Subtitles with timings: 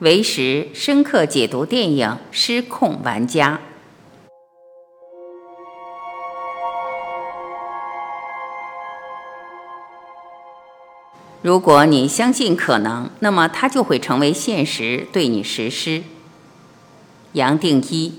[0.00, 3.60] 为时深刻解读电影《失控玩家》。
[11.42, 16.02] 如果你相信可能，那么它就会成为现实，对你实施。
[17.32, 18.14] 杨定一，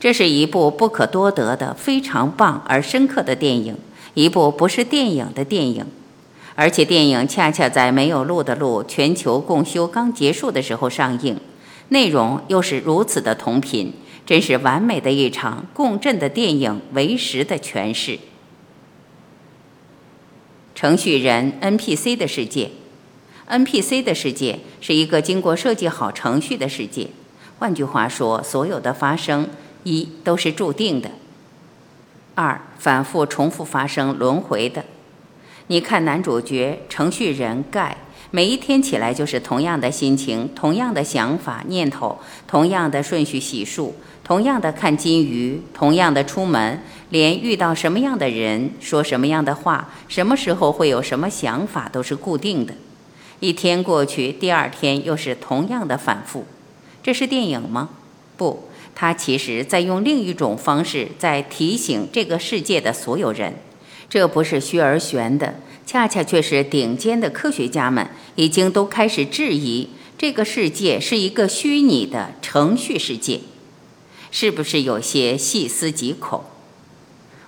[0.00, 3.76] 这是一部不可多得的、非常棒而深刻的电影，
[4.14, 5.86] 一部不是电影的电影，
[6.56, 11.38] 而且电影恰恰在没有路的路全球共修刚结束的时候上映，
[11.90, 13.92] 内容又是如此的同频，
[14.24, 18.18] 真是完美的一场共振的电影为实的诠释。
[20.74, 22.70] 程序人 NPC 的世界
[23.48, 27.08] ，NPC 的世界是一个经过设计好程序的世界。
[27.58, 29.48] 换句话说，所有的发生
[29.84, 31.10] 一都是注定的，
[32.34, 34.84] 二反复重复发生轮回的。
[35.68, 37.96] 你看男主角程序人盖，
[38.30, 43.92] 每一天起来就是同样的心情，同样的想法念头，同样的顺序洗漱。
[44.22, 52.74] 同样的看金鱼，同样的出门，连遇到什么样的人，说什么样的话，什么时候会有什么想法，都是固定的。
[53.38, 56.44] 一天过去，第二天又是同样的反复。
[57.04, 57.90] 这是电影吗？
[58.36, 63.54] 不，他其实在用另一种方式在提醒这个世界的所有人。
[64.08, 73.40] 这不是虚而玄的，恰恰却是顶尖的科学家们已经都开始质疑这个世界是一个虚拟的程序世界。
[74.30, 76.44] 是不是有些细思极恐？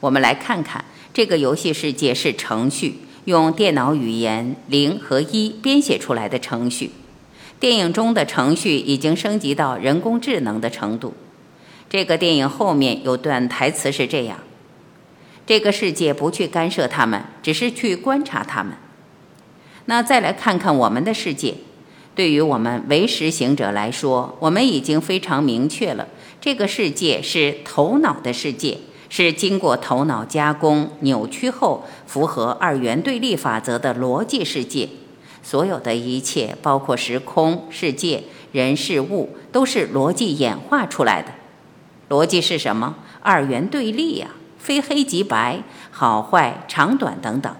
[0.00, 6.90] 我们来看看这个游戏世界是程序，用电脑语言零和一编写出来的程序。
[7.58, 11.14] 电影中的程序已经升级到人工智能的程度。
[11.88, 14.40] 这个电影后面有段台词是这样：
[15.46, 18.74] 这个世界不去干涉他们，只是去观察他们。
[19.86, 21.54] 那再来看看我们的世界，
[22.14, 26.08] 对于我们唯识行者来说，我们已经非常明确了。
[26.40, 28.78] 这个世界是头脑的世界，
[29.10, 34.88] 是经过头脑加工、扭曲后符合二元对立法则的逻辑世界。
[35.42, 41.28] 所有的一切，包括时空、世界、人、事物，都是逻辑演化出来的。
[42.08, 42.94] 逻辑是什么？
[43.20, 44.28] 二元对立呀，
[44.64, 47.54] 非黑即白，好坏、长短等等。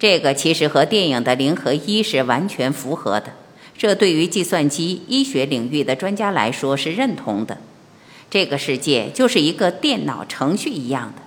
[0.00, 3.34] 这个其实和电影的零和一是完全符合的。
[3.78, 7.58] 这对于计算机医学领域的专家来说是认同的。
[8.28, 11.22] 这个世界就是一个电脑程序一样的，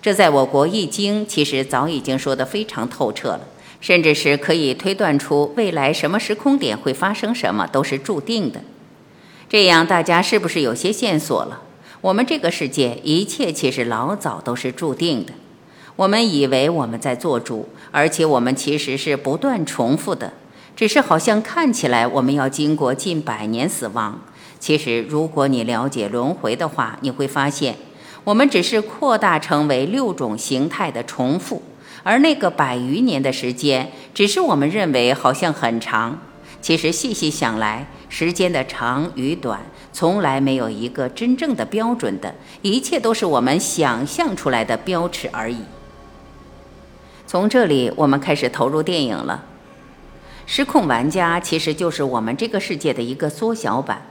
[0.00, 3.40] 这在我国易经其实早已经说得非常透彻了，
[3.82, 8.62] 甚至是可以推断出未来什么时空点会发生什么都是注定的。
[9.50, 11.60] 这样大家是不是有些线索了？
[12.00, 15.32] 我们这个世界一切其实老早都是注定的。
[15.96, 20.32] 我们以为我们在做主，而且我们其实是不断重复的，
[20.76, 24.20] 只是好像看起来我们要经过近百年死亡。
[24.60, 27.74] 其实，如果你了解轮回的话，你会发现，
[28.22, 31.62] 我们只是扩大成为六种形态的重复，
[32.04, 36.20] 而那个百余年的时间，只是我们认为好像很长。
[36.60, 39.60] 其实细细想来，时间的长与短，
[39.92, 45.58] 从来没有一个真正的标准的，一切都是我们想象出来的标尺而已。
[47.26, 49.44] 从这里，我们开始投入电影了。
[50.46, 54.02] 失控玩家其实就是我们这个世界的一个缩小版。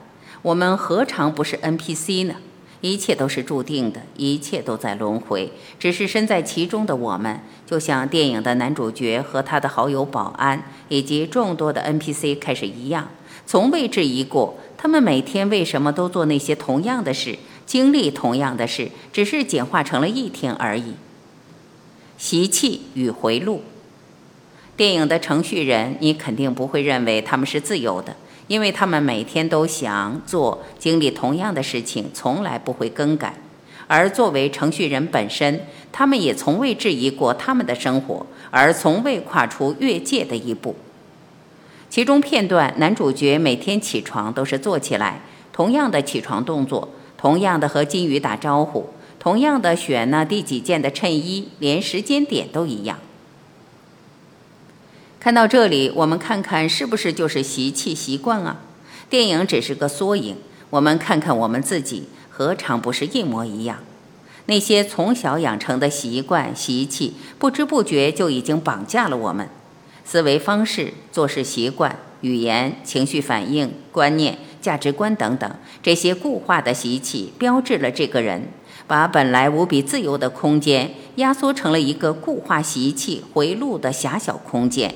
[0.44, 2.36] 我们何尝不是 NPC 呢？
[2.81, 5.51] 一切都是注定的，一切都在轮回。
[5.79, 13.09] 只是身在其中的我们，就像电影的男主角和他的好友保安以及众多的 NPC 开始一样，
[13.45, 20.94] 从未质疑过他们每天为什么都做那些同样的事，经历同样的事，只是简化成了一天而已。
[22.17, 23.63] 习气与回路，
[24.75, 28.15] 电影的程序人，你肯定不会认为他们是自由的。
[28.47, 33.34] 因为他们每天都想做、经历同样的事情，从来不会更改。
[33.88, 40.75] 而作为程序人本身，他们也从未质疑过他们的生活，而从未跨出越界的一步。
[41.90, 45.21] 其中片段，男主角每天起床都是坐起来，
[45.54, 48.89] 同样的起床动作，同样的和金鱼打招呼，
[49.19, 53.00] 同样的选那第几件的衬衣，连时间点都一样。
[55.19, 58.58] 看到这里，我们看看是不是就是习气习惯啊？
[59.10, 60.38] 电影只是个缩影，
[60.69, 63.80] 我们看看我们自己，何尝不是一模一样？
[64.46, 69.50] 那些从小养成的习惯习气，不知不觉就已经绑架了我们。
[70.06, 75.52] 思维方式、做事习惯、语言、情绪反应、观念、价值观等等，
[75.84, 78.48] 这些固化的习气，标志了这个人，
[78.86, 84.94] 把本来无比自由的空间，压缩成了一个固化习气回路的狭小空间。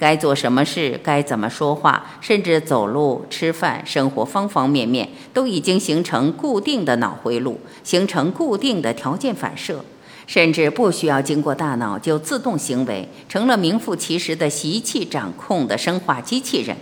[0.00, 9.84] 该做什么事，该怎么说话，甚至走路、吃饭、生活方方面面，都已经形成固定的脑回路，形成固定的条件反射，
[10.26, 16.74] 甚至不需要经过大脑就自动行为，成了名副其实的习气掌控的生化机器人。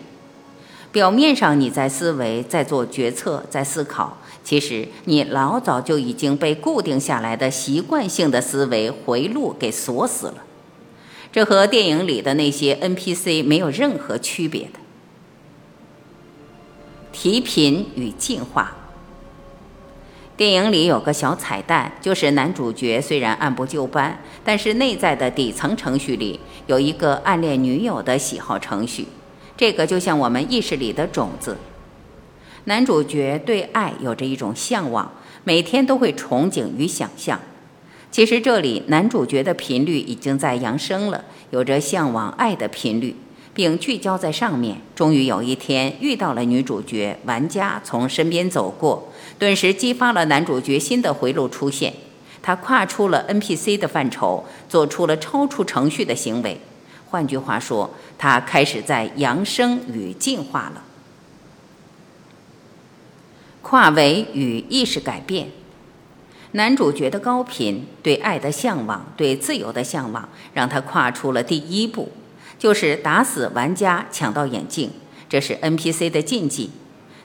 [0.93, 10.45] 表面上你在思维，在做决策，在思考，其实你老早就已经被固定下来的习惯性的思维回路给锁死了。
[11.31, 14.81] 这和电影里的那些 NPC 没有任何区别的。
[17.13, 18.75] 提频与进化。
[20.37, 26.39] 电影里有个小彩蛋，就是男主角虽然按部就班，但是内在的底层程序里
[26.69, 29.09] 有一个暗恋女友的喜好程序。
[29.57, 31.57] 这个就像我们意识里的种子。
[32.65, 35.11] 男主角对爱有着一种向往，
[35.43, 37.41] 每天都会憧憬与想象。
[38.11, 43.15] 其实这里男主角的频率已经在扬升了，有着向往爱的频率，
[43.55, 44.79] 并聚焦在上面。
[44.95, 51.93] 终于有一天遇到了女主角，玩家从身边走过，顿时激发了男主角新的回路出现。
[52.41, 56.59] 他跨出了 NPC 的范畴，做出了超出程序的行为。
[57.11, 60.83] 换句话说，他开始在扬升与进化了。
[63.61, 65.49] 跨维与意识改变，
[66.53, 72.11] 男主角的高频对爱的向往、对自由的向往，让他跨出了第一步，
[72.59, 74.91] 就是打死玩家、抢到眼镜，
[75.29, 76.71] 这是 NPC 的禁忌。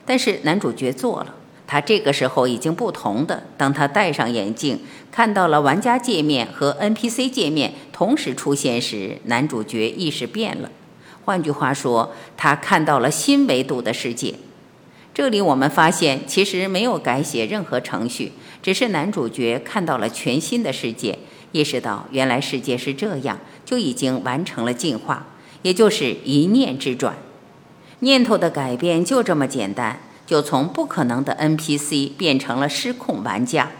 [0.04, 1.34] 但是男主角做了。
[1.66, 4.78] 他这个时候已经不同的，当他戴上眼镜，
[5.10, 10.70] 看到了玩家界面和 NPC 界面同时出现时，男主角意识变了。
[11.24, 14.34] 换句话说，他看到了新维度的世界。
[15.14, 18.32] 这里我们发现，其实没有改写任何程序，
[18.64, 21.18] 只是男主角看到了全新的世界，
[21.52, 25.26] 意识到原来世界是这样，就已经完成了进化，
[25.60, 27.14] 也就是一念之转。
[27.98, 30.00] 念头的改变就这么简单。
[30.26, 33.70] 就从不可能的 NPC 变成了失控玩家，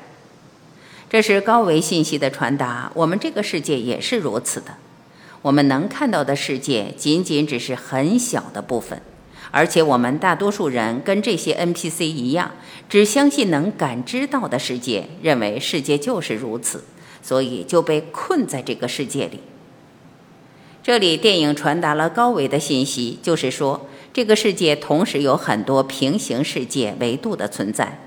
[1.09, 2.93] 这是高维信息的传达。
[2.93, 4.75] 我们这个世界也是如此的，
[5.41, 9.01] 我们能看到的世界仅仅只是很小的部分，
[9.57, 12.51] 而且我们大多数人跟这些 NPC 一样，
[12.89, 16.83] 只相信能感知到的世界，认为世界就是如此，
[17.23, 19.39] 所以就被困在这个世界里。
[20.83, 23.87] 这里电影传达了高维的信息，就是说。
[24.13, 28.01] 这个世界同时有很多平行世界维度的存在，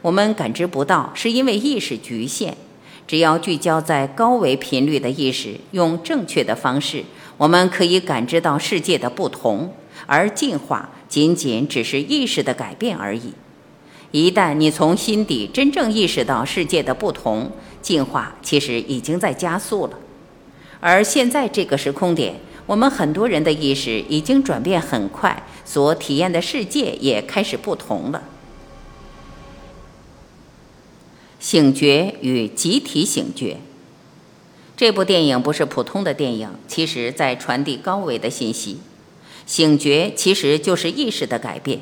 [0.00, 2.56] 我们感知不到，是因为意识局限。
[3.06, 7.04] 只要聚焦在高维频率的意识，用正确的方式，
[7.36, 9.74] 我们可以感知到世界的不同。
[10.06, 13.32] 而进化仅仅只是意识的改变而已。
[14.10, 19.98] 一旦你从心底真正意识到世界的不同，进化其实已经在加速了。
[20.80, 22.34] 而现在这个时空点。
[22.66, 28.22] 我们很多人的意识已经转变很快，所体验的世界也开始不同了。
[31.40, 33.56] 醒觉与集体醒觉，
[34.76, 38.78] 这部电影不是普通的电影，其实在传递高维的信息。
[39.50, 41.80] 醒觉其实就是意识的改变，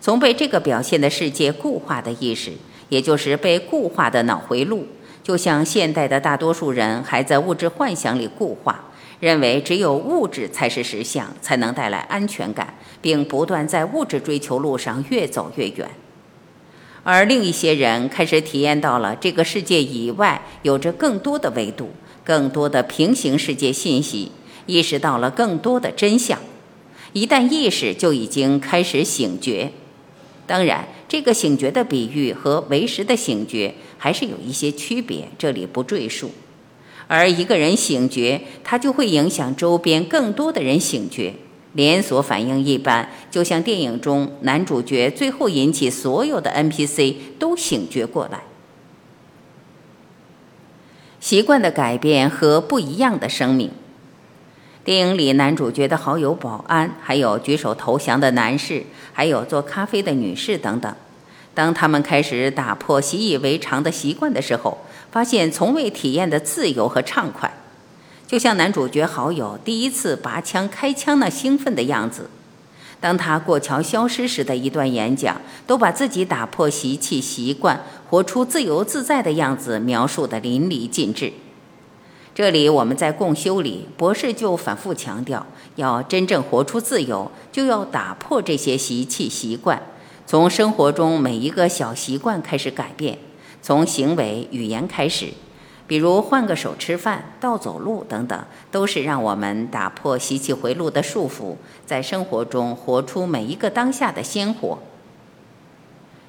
[0.00, 2.52] 从被这个表现的世界固化的意识，
[2.88, 4.86] 也就是被固化的脑回路，
[5.22, 8.86] 就像现代的大多数人还在物质幻想里固化。
[9.20, 15.90] 认为只有物质才是实相，才能带来安全感，并不断在物质追求路上越走越远。
[17.02, 21.90] 而另一些人开始体验到了这个世界以外有着更多的维度、
[22.24, 24.32] 更多的平行世界信息，
[24.64, 26.38] 意识到了更多的真相。
[27.12, 29.72] 一旦意识，就已经开始醒觉。
[30.46, 36.30] 当然，这个醒觉的比喻和为时的醒觉还是有一些区别，这里不赘述。
[37.06, 41.34] 而一个人醒觉，他就会影响周边更多的人醒觉，
[41.74, 48.42] 连锁反应一般，就像电影中男主角最后引起所有的 NPC 都醒觉过来。
[51.20, 53.70] 习惯的改变和不一样的生命。
[54.84, 60.94] 电影里男主角的好友保安，还有举手投降的男士，还有做咖啡的女士等等，
[61.54, 64.78] 当他们开始打破习以为常的习惯的时候。
[65.12, 67.52] 发现从未体验的自由和畅快，
[68.26, 72.30] 就像男主角好友第一次拔枪开枪那兴奋的样子。
[72.98, 81.30] 当他过桥消失时的一段演讲，都把自己打破习气习惯、活出自由自在的样子描述得淋漓尽致。
[82.34, 85.46] 这里我们在共修里，博士就反复强调，
[85.76, 89.82] 要真正活出自由，就要打破这些习气习惯，
[90.26, 93.18] 从生活中每一个小习惯开始改变。
[93.60, 95.28] 从行为、语言开始，
[95.86, 104.78] 比如换个手吃饭、倒走路等等，都是让我们打破习气回路的束缚，在生活中活出每一个当下的鲜活。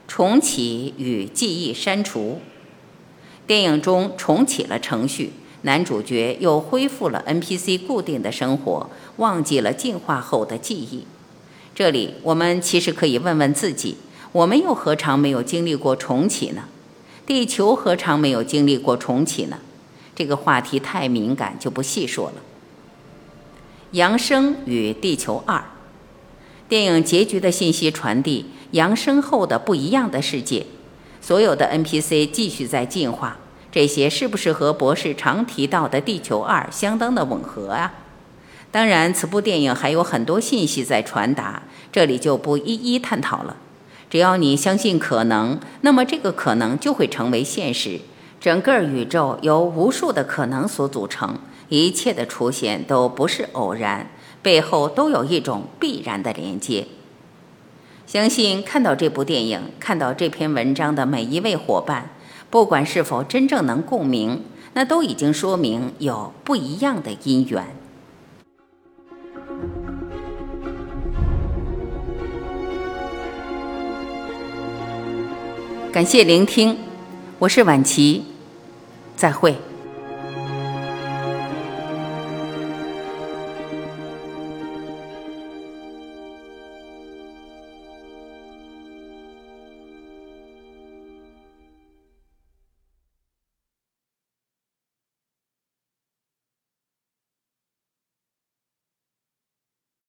[0.05, 2.41] 重启与记忆删除，
[3.47, 5.31] 电影中重启了程序，
[5.63, 11.05] 男主角又恢复了 NPC 固定的生活，忘记了进化后的记忆。
[11.75, 13.97] 这里，我们其实可以问问自己：
[14.31, 16.65] 我们又何尝没有经历过重启呢？
[17.25, 19.57] 地球何尝没有经历过重启呢？
[20.15, 22.35] 这个话题太敏感，就不细说了。
[23.91, 25.63] 扬升与地球二，
[26.67, 30.65] 电影结局的信息传递：扬升后的不一样的世界，
[31.21, 33.37] 所有的 NPC 继续在进化。
[33.73, 37.91] 这些是不是和博士常提到的地球二相当的吻合啊？
[38.69, 43.57] 当然，此部电影还有很多信息在传达，这里就不一一探讨了。
[44.11, 47.99] 只要你相信可能，那么这个可能就会成为现实。
[48.39, 51.39] 整个宇宙由无数的可能所组成，
[51.69, 54.11] 一切的出现都不是偶然，
[54.43, 56.85] 背后都有一种必然的连接。
[58.05, 62.11] 相信看到这部电影、看到这篇文章的每一位伙伴，
[62.53, 64.43] 不管是否真正能共鸣，
[64.75, 67.65] 那都已经说明有不一样的因缘。
[75.91, 76.77] 感谢聆听，
[77.39, 78.23] 我是晚琪，
[79.15, 79.57] 再会。